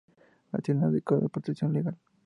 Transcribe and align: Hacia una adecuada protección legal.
Hacia 0.53 0.73
una 0.73 0.87
adecuada 0.87 1.29
protección 1.29 1.73
legal. 1.73 1.95